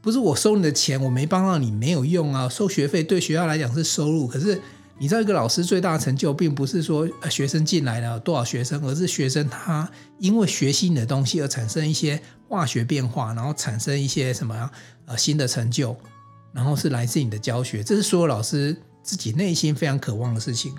[0.04, 2.46] 不是我收你的钱，我没帮到你没有用啊。
[2.46, 4.60] 收学费对学校来讲是收入，可是
[4.98, 14.70] 你知道一个老师最大的成就，并不是说学生进来了多少学生，而是学生他因为学习你的东西而产生一些化学变化，然后产生一些什么
[15.06, 15.96] 呃新的成就，
[16.52, 17.82] 然后是来自你的教学。
[17.82, 18.76] 这是所有老师。
[19.06, 20.74] 自己内心非常渴望的事情，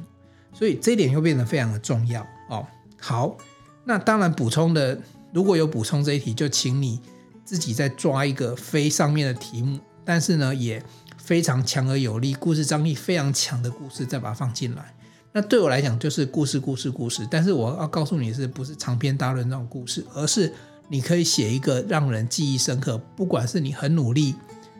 [0.51, 2.65] 所以这一点又变得非常的重要哦。
[2.99, 3.37] 好，
[3.83, 4.99] 那当然补充的，
[5.31, 6.99] 如果有补充这一题，就请你
[7.45, 10.83] 自己再抓一个非上面的题目，但是呢也
[11.17, 14.93] 非常强而有力、故事张力非常强的故事，再把它放进来。
[15.31, 20.51] 那对我来讲就是故事、故事、故事，但是我要告诉你是不是长篇大论那种故事，而是
[20.89, 24.35] 你可以写一个让人记忆深刻，不管是你很努力。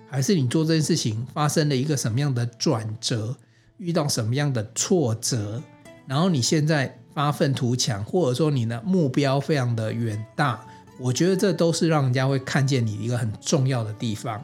[0.07, 3.35] 还是你做这件事情发生了一个什么样的转折，
[3.77, 5.61] 遇到什么样的挫折，
[6.07, 10.65] 然后你现在发愤图强，或者说你的目标非常的远大，
[10.97, 14.43] 我觉得这都是让人家会看见你一个很重要的地方。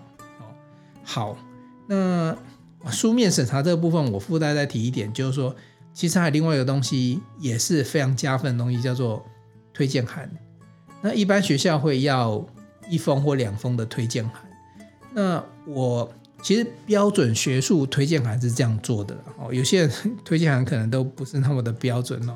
[1.03, 1.37] 好，
[1.87, 2.35] 那
[2.89, 5.55] 书面审查这个部分，我附带再提一点，就是说，
[5.93, 9.25] 其实还有另外一个东西也是非常加分的东西，叫做
[9.73, 10.29] 推荐函。
[11.01, 12.45] 那一般学校会要
[12.89, 14.41] 一封或两封的推荐函。
[15.13, 16.11] 那我
[16.41, 19.91] 其实标准学术推荐函是这样做的哦，有些人
[20.23, 22.35] 推荐函可能都不是那么的标准哦，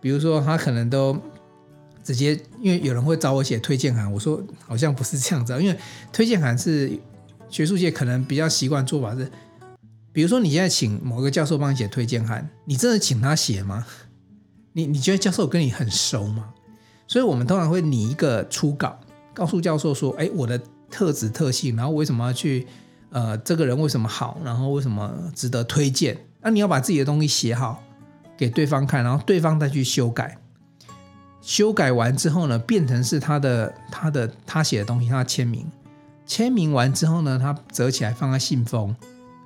[0.00, 1.16] 比如说他可能都
[2.06, 5.76] 直接，因为有人会找我写推荐函，我说好像不是这样子，因为
[6.12, 6.98] 推荐函是
[7.48, 9.30] 学术界可能比较习惯做法是，
[10.12, 13.86] 比如说你现在请某个教授帮你写推荐函，你真的请他写吗？
[14.74, 16.50] 你你觉得教授跟你很熟吗？
[17.08, 19.00] 所以我们通常会拟一个初稿，
[19.34, 20.60] 告诉教授说，哎，我的。
[20.88, 22.64] 特质特性，然后为什么要去？
[23.10, 24.40] 呃，这个人为什么好？
[24.44, 26.16] 然后为什么值得推荐？
[26.40, 27.82] 那你要把自己的东西写好，
[28.36, 30.38] 给对方看，然后对方再去修改。
[31.46, 35.64] 修改完之后呢，变成是他的、他的、他写的东西，他签名。
[36.26, 38.92] 签名完之后呢，他折起来放在信封，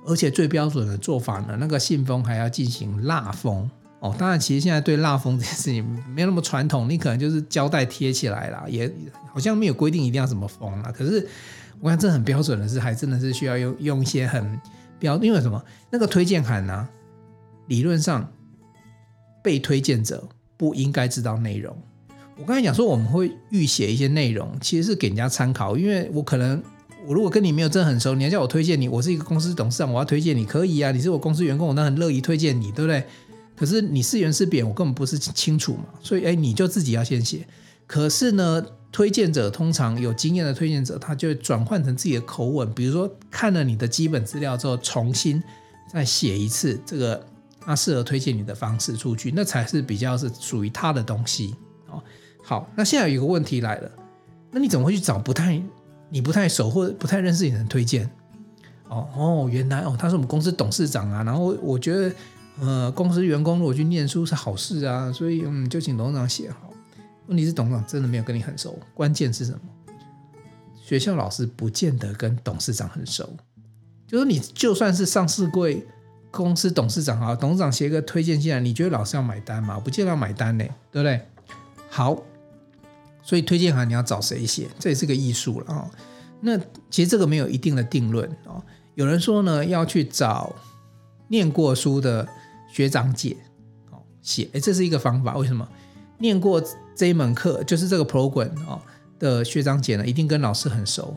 [0.07, 3.69] 而且最标准的做法呢，那个信封还要进行蜡封。
[3.99, 5.85] 哦，当然，其实现在对蜡封这件事情
[6.15, 8.91] 没有那么传统，你可能就是胶带贴起来啦，也
[9.31, 10.91] 好像没有规定一定要怎么封啦。
[10.91, 11.29] 可是
[11.79, 14.59] 我看这很标准的是，还真的是需要用用一些很
[14.97, 15.63] 标，因为什么？
[15.91, 16.89] 那个推荐函呢、
[17.67, 18.27] 理论上
[19.43, 21.77] 被推荐者不应该知道内容。
[22.41, 26.61] 我刚才讲说我们会预写一些内容，其实是给人家参考，因为我可能
[27.05, 33.05] 我如果跟你没有真的很熟，你要叫我推荐你，我是一个公司董事长，我要推荐你可以啊，你是我公司员工，我那很乐意推荐你，对不对？
[33.55, 37.47] 可是你是圆是扁，我根本不是清楚嘛，所以哎，你就自己要先写。
[37.85, 45.43] 可是呢，推荐者通常有经验的推荐者，他就会转换成自己的口吻，比如说看了你的基本资料之后，重新
[45.93, 47.23] 再写一次这个
[47.59, 51.53] 他适合推荐你的方式出去，那才是比较是属于他的东西。
[52.43, 53.91] 好，那现在有一个问题来了，
[54.51, 55.61] 那你怎么会去找不太
[56.09, 58.09] 你不太熟或者不太认识的人推荐？
[58.89, 62.13] 哦哦，原来哦，他是我们公司董事长啊，然后我觉得
[62.59, 66.69] 呃，公司员工如果去念书是好事啊，所以嗯，就请董事长写好。
[67.27, 69.59] 问题是董事长真的没有跟你很熟，关键是什么？
[70.75, 73.29] 学校老师不见得跟董事长很熟，
[74.05, 75.87] 就是你就算是上市柜
[76.29, 79.79] 公司董事长啊，董事长写一个推荐信来，你觉得老师要买单吗？
[79.79, 81.25] 不见得要买单呢，对不对？
[81.89, 82.21] 好，
[83.23, 85.89] 所以推荐函你要找谁写，这也是个艺术了啊。
[86.39, 86.57] 那
[86.89, 88.61] 其实这个没有一定的定论啊。
[88.95, 90.53] 有人说呢，要去找
[91.27, 92.27] 念过书的
[92.73, 93.37] 学长姐
[93.91, 95.37] 哦写，哎，这是一个方法。
[95.37, 95.67] 为什么？
[96.17, 96.61] 念过
[96.95, 98.81] 这一门课，就是这个 program 啊
[99.17, 101.15] 的学长姐呢，一定跟老师很熟。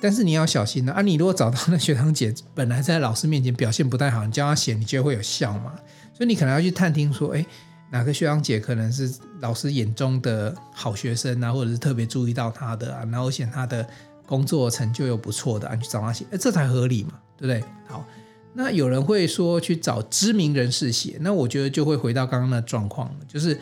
[0.00, 1.00] 但是你要小心呢啊！
[1.00, 5.72] 你如果找到那学长姐本来在老师面前表现不太好，你叫他写，你觉得会有效吗？
[6.12, 7.46] 所以你可能要去探听说，哎，
[7.94, 13.86] 哪个学长姐可能是老师眼中的好学生啊，或者是特别注意到他的啊，然后显他的
[14.26, 17.64] 工作成就又不错的啊，你去找他写，哎，这才合理嘛，对不对？
[17.86, 18.04] 好，
[18.52, 23.56] 那有人会说去找知名人士写，那我觉得就会回到刚刚的状况，就是。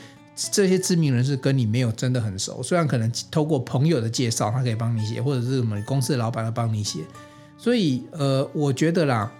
[0.50, 7.00] 这些知名人士跟你没有真的很熟，虽然可能透过朋友的介绍，他可以帮你写，或者是什么公司的老板要帮你写，
[7.58, 9.30] 所以呃，我觉得啦，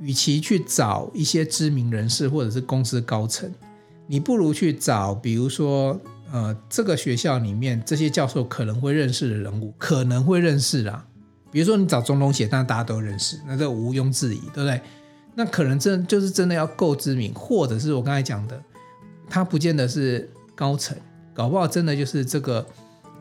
[0.00, 3.52] 与其去找一些知名人士或者是公司高层，
[4.08, 5.96] 你不如去找，比如说
[6.32, 11.06] 呃，这个学校里面这些教授可能会认识的人物，可能会认识啦。
[11.52, 14.80] 比如说你找总统写，但大家都认识，那这毋庸置疑，对不对？
[15.36, 18.60] 那可能真就是真的要够知名，或者是我刚才讲的，
[19.30, 20.28] 他不见得是。
[20.58, 20.98] 高层
[21.32, 22.66] 搞不好真的就是这个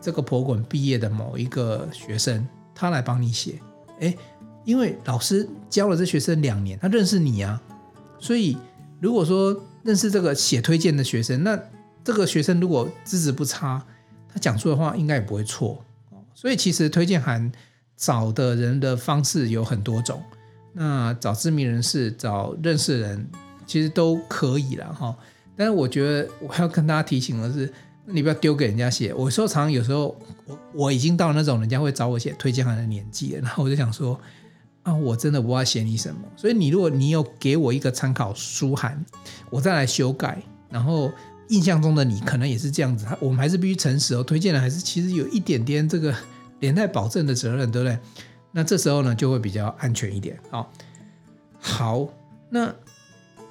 [0.01, 3.61] 这个博物馆毕业的某一个学生，他来帮你写，
[3.99, 4.17] 诶，
[4.65, 7.61] 因为老师教了这学生两年，他认识你啊，
[8.17, 8.57] 所以
[8.99, 9.55] 如果说
[9.87, 11.57] 认识这个写推荐的学生，那
[12.03, 13.81] 这个学生如果资质不差，
[14.27, 15.81] 他讲出的话应该也不会错。
[16.33, 17.49] 所以其实推荐函
[17.95, 20.21] 找的人的方式有很多种，
[20.73, 23.29] 那找知名人士、找认识的人，
[23.65, 25.17] 其实都可以了哈。
[25.55, 27.73] 但是我觉得我要跟大家提醒的是，
[28.07, 29.13] 你不要丢给人家写。
[29.13, 34.19] 我说常常有时候我我已经到那种人家会找我写推荐函的年纪了，然后我就想说
[34.87, 36.21] 啊，我真的不知道写你什么。
[36.37, 39.05] 所以你如果你有给我一个参考书函，
[39.49, 40.41] 我再来修改。
[40.69, 41.11] 然后
[41.49, 44.23] 印象中的你可能也是这样子，我们还是必须诚实哦。
[44.23, 46.15] 推荐的还是其实有一点点这个
[46.61, 47.99] 连带保证的责任，对不对？
[48.53, 50.39] 那这时候呢就会比较安全一点。
[50.49, 50.71] 好，
[51.59, 52.07] 好，
[52.49, 52.73] 那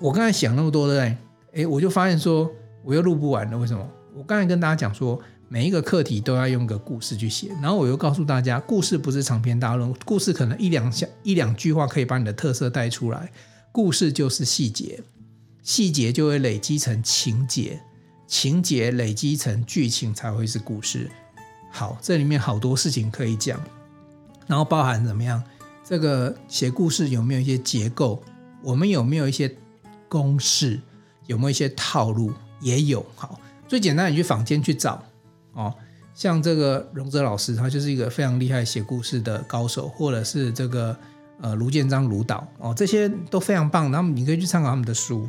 [0.00, 1.16] 我刚才想那么多，对不对？
[1.62, 2.50] 诶，我就发现说，
[2.82, 3.58] 我又录不完了。
[3.58, 3.86] 为什么？
[4.14, 13.30] 我刚才跟大家讲说，每一个课题都要用个故事去写，然后我又告诉大家，故事不是长篇大论，故事可能一两下一两句话可以把你的特色带出来。
[13.70, 15.00] 故事就是细节，
[15.62, 17.80] 细节就会累积成情节，
[18.26, 21.08] 情节累积成剧情才会是故事。
[21.70, 23.60] 好，这里面好多事情可以讲，
[24.48, 25.40] 然后包含怎么样？
[25.84, 28.20] 这个写故事有没有一些结构？
[28.62, 29.54] 我们有没有一些
[30.08, 30.80] 公式？
[31.26, 32.32] 有没有一些套路？
[32.60, 33.04] 也有。
[33.14, 35.04] 好，最简单，你去坊间去找
[35.56, 35.74] 哦。
[36.14, 40.96] 像这个荣泽老师，他就是一个非常厉害写故事的高手，或者是这个
[41.40, 43.90] 呃卢建章卢导哦，这些都非常棒。
[43.90, 45.28] 然后你可以去参考他们的书。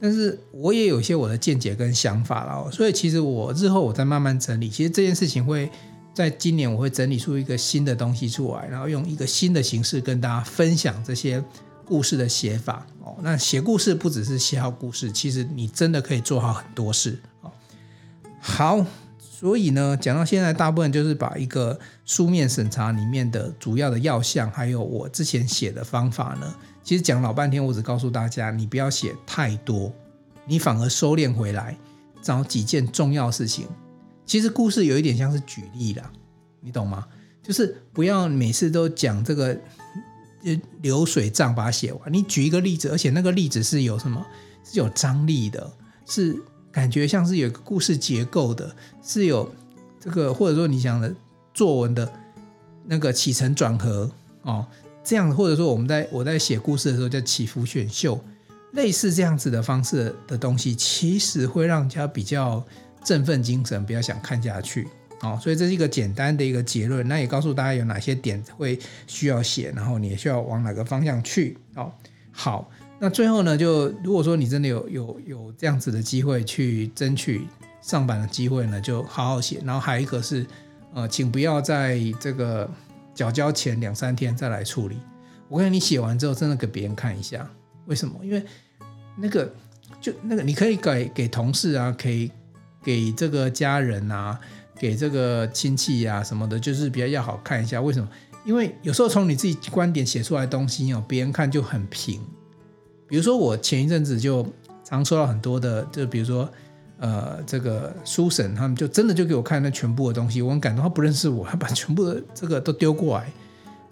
[0.00, 4.70] 但是我也有一些我的见解跟想法了，所以其实我日后我再慢慢整理。
[4.70, 5.70] 其实这件事情会
[6.14, 11.44] 在今年我会整理出一个新的东西出来，然后用一个新的形式跟大家分享这些。
[11.86, 17.52] 故事的写法哦，那写故事不只是写好故事，其实你真的可以做好很多事哦。
[18.40, 18.86] 好，
[19.44, 29.92] 所以呢，讲到现在，大部分就是把一个书面审查里面的主要的要项，还有我之前写的方法呢，其实讲老半天，我只告诉大家，你不要写太多，
[30.46, 31.76] 你反而收敛回来，
[32.22, 33.68] 找几件重要事情。
[34.24, 36.10] 其实故事有一点像是举例啦，
[36.62, 37.06] 你懂吗？
[37.42, 39.54] 就是不要每次都讲这个。
[40.82, 42.12] 流水账把它写完。
[42.12, 44.22] 你举一个例子，而且那个例子是有什么？
[44.62, 45.72] 是有张力的，
[46.06, 46.38] 是
[46.74, 49.54] 感觉像是有个故事结构的，是有
[50.00, 51.14] 这个或者说你讲的
[51.54, 52.12] 作文的
[52.84, 54.10] 那个起承转合
[54.42, 54.66] 哦，
[55.04, 58.18] 这样或者说我们在我在写故事的时候叫起伏选秀，
[58.72, 62.60] 类似这样子的方式的东西，其实会让人家比较
[63.04, 64.88] 振奋精神，比较想看下去。
[65.20, 67.06] 哦，所以这是一个简单的一个结论。
[67.06, 71.56] 那也告诉大家有哪些点会需要写，然后你需要往哪个方向去。
[71.76, 71.90] 哦，
[72.32, 72.68] 好，
[72.98, 77.46] 那最后呢，就如果说你真的有有有这样子的机会去争取
[77.82, 79.60] 上板的机会呢，就好好写。
[79.64, 80.46] 然后还有一个是，
[80.94, 82.70] 呃，请不要在这个
[83.14, 84.96] 缴交前两三天再来处理。
[85.48, 87.48] 我跟你写完之后，真的给别人看一下。
[87.86, 88.18] 为什么？
[88.22, 88.42] 因为
[89.16, 89.52] 那个
[90.00, 92.30] 就那个，你可以给给同事啊，可以
[92.82, 94.38] 给这个家人啊。
[94.76, 97.80] 给这个亲戚呀、啊、什么的，就是比较要好看一下。
[97.80, 98.08] 为什么？
[98.44, 102.20] 因为有时候从你自己观点写出来东西哦，别人看就很平。
[103.14, 104.44] 比如说我前一阵子就
[104.82, 106.50] 常收到很多的，就比如说
[106.98, 110.82] 呃，这个书审他们就真的就给我看那全部的东西，我很感动。
[110.82, 113.32] 他不认识我，他把全部的这个都丢过来。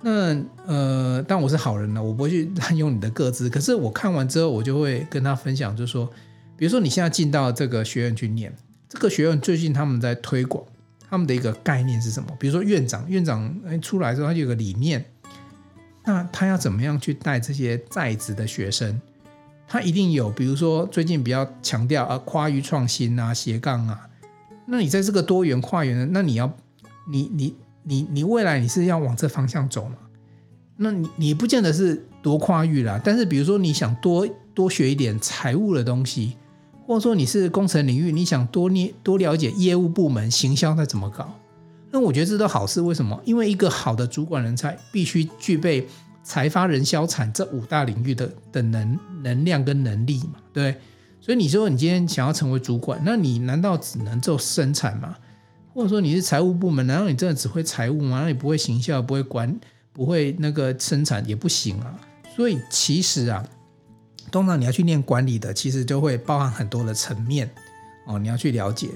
[0.01, 3.49] 那呃，但我是好人呢，我不会去滥用你的个资。
[3.49, 6.05] 可是我看完之后，我就会跟他分享，就是说，
[6.57, 8.53] 比如说你现在进到这个学院去念，
[8.89, 10.65] 这个学院最近他们在推广。
[11.09, 12.29] 他们的一个概念是什么？
[12.41, 15.05] 比如说院长，院长出来之后，他就有个理念，
[16.05, 19.01] 那他要怎么样去带这些在职的学生？
[19.73, 24.07] 他一定有，比如说最近比较强调啊，跨域创新啊，斜杠啊。
[24.67, 26.53] 那你在这个多元跨元的，那你要，
[27.11, 29.97] 你你你你未来你是要往这方向走嘛？
[30.77, 36.37] 那你你不见得是多跨域啦，但是比如说你想多多学一点财务的东西。
[36.87, 41.33] 或者说你是工程领域，你想多念多了解业务部门行销在怎么搞，
[41.93, 42.81] 那我觉得这都好事。
[42.83, 43.19] 为什么？
[43.25, 45.87] 因为一个好的主管人才必须具备
[46.23, 50.77] 财发人销产这五大领域的的能能量跟能力嘛，对。
[51.21, 55.17] 所以你说你今天想要成为主管，那你难道只能做生产吗？
[55.75, 58.21] 或者说你是财务部门，难道你真的只会财务吗？
[58.23, 59.59] 那你不会行销，不会管，
[59.93, 61.99] 不会那个生产也不行啊。
[62.37, 63.45] 所以其实啊。
[64.31, 67.51] 通常你要去念管理的，其实就会包含很多的层面
[68.07, 68.89] 哦，你要去了解。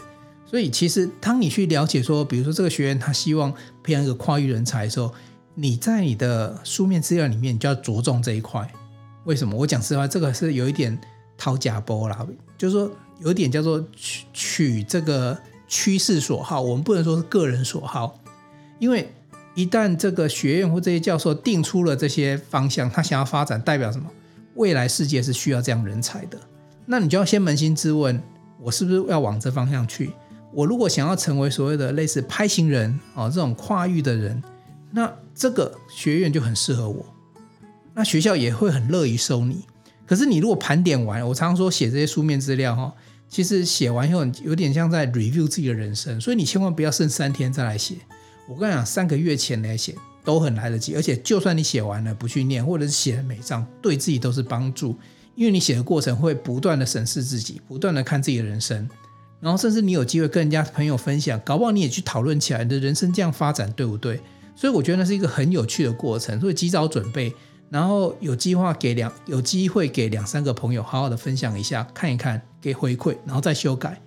[0.47, 3.53] 所以其实当你去了解说，比如说这个学员他希望
[3.83, 5.13] 培养一个跨域人才的时候，
[5.59, 8.71] 你在你的书面资料里面就要着重这一块。
[9.25, 9.57] 为什么？
[9.57, 10.97] 我讲实话，这个是有一点
[11.39, 12.27] 讨假波啦，
[12.59, 12.91] 就是说
[13.21, 15.37] 有一点叫做取取这个
[15.67, 18.21] 趋势所好，我们不能说是个人所好，
[18.79, 19.11] 因为
[19.55, 24.05] 一旦这个学院或这些教授定出了这些方向，他想要发展，代表什么？
[24.57, 26.39] 未来世界是需要这样人才的，
[26.85, 28.23] 那你就要先扪心自问：
[28.61, 30.13] 我是不是要往这方向去？
[30.53, 34.43] 我如果想要成为所谓的类似拍行人哦，这种跨域的人，
[34.91, 37.05] 那这个学院就很适合我，
[37.95, 39.65] 那学校也会很乐意收你。
[40.07, 42.93] 可是你如果盘点完，我常常说写这些书面资料哈，
[43.29, 47.97] 其实写完以后有点像在 review 自己的人生，所以你千万不要剩三天再来写。
[48.49, 49.95] 我跟你讲，三个月前来写。
[50.27, 54.99] 都很来得及，而且就算你写完了不去念，或者是写了没章，对自己都是帮助，
[55.37, 58.91] 因为你写的过程会不断的审视自己，不断的看自己的人生，
[59.39, 64.21] 然后甚至你有机会跟人家朋友分享，搞不好你也去讨论起来，你的人生这样发展对不对？
[64.57, 67.33] 所以我觉得那是一个很有趣的过程，所以及早准备，
[67.71, 74.01] 然后有计划给两有机会给两三个朋友好好的分享一下，看一看，给回馈，然后再修改。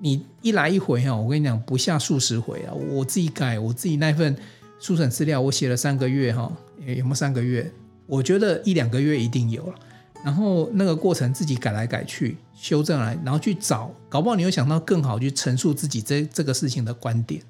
[0.00, 4.34] 你一来一回哈，我跟你讲不下数十回啊，我自己改我自己那份。
[4.80, 6.52] 书审资料我写了三个月哈，
[6.84, 7.72] 有没有三个月？
[8.06, 9.74] 我觉得一两个月一定有了。
[10.22, 17.40] 然后那个过程自己改来改去，修正来，然后去找，搞不好你会想到更好去陈述自己这这个事情的观点。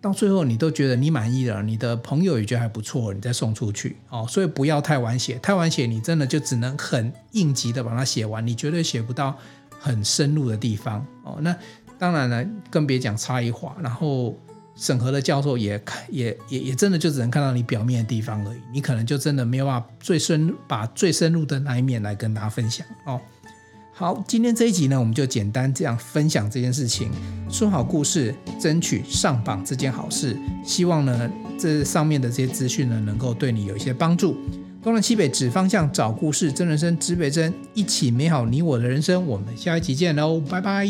[0.00, 4.26] 到最后你都觉得你满意了，你的朋友也觉得还不错，你再送出去哦。
[4.28, 9.36] 所以不要太晚写，太晚写你真的就只能很应急的把它写完，你绝对写不到
[9.78, 11.38] 很深入的地方哦。
[11.40, 11.54] 那
[11.98, 14.36] 当然了，更别讲差异化，然后。
[14.76, 23.20] 审核的教授也看，也也也真的就只能看到你表面的地方而已，你可能就真的没有办法最深把最深入的那一面来跟大家分享哦。
[24.00, 27.10] 好，今天这一集呢，我们就简单这样分享这件事情，
[27.50, 30.34] 说好故事，争取上榜这件好事。
[30.64, 34.38] 希望呢，这上面的这些资讯呢，能够对你有一些帮助。
[34.82, 39.26] 东南西北指方向，找故事，真人生，指北针，一起美好你我的人生。
[39.26, 40.88] 我们下一集见喽，拜拜。